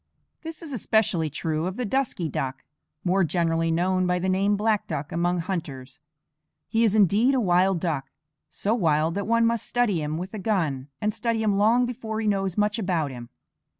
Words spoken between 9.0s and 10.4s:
that one must study him with a